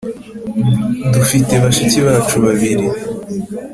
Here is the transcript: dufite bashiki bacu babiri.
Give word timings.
dufite 1.13 1.53
bashiki 1.63 1.99
bacu 2.07 2.35
babiri. 2.45 2.85